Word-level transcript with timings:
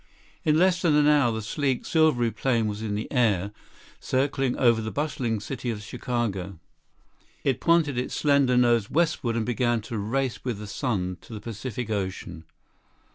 In 0.43 0.57
less 0.57 0.81
than 0.81 0.95
an 0.95 1.05
hour 1.05 1.31
the 1.31 1.43
sleek, 1.43 1.85
silvery 1.85 2.31
plane 2.31 2.65
was 2.65 2.81
in 2.81 2.95
the 2.95 3.07
air, 3.11 3.51
circling 3.99 4.57
over 4.57 4.81
the 4.81 4.89
bustling 4.89 5.39
city 5.39 5.69
of 5.69 5.83
Chicago. 5.83 6.57
It 7.43 7.59
pointed 7.59 7.99
its 7.99 8.15
slender 8.15 8.57
nose 8.57 8.89
westward, 8.89 9.35
and 9.35 9.45
began 9.45 9.83
a 9.91 9.99
race 9.99 10.43
with 10.43 10.57
the 10.57 10.65
sun 10.65 11.17
to 11.21 11.33
the 11.33 11.39
Pacific 11.39 11.91
Ocean. 11.91 12.45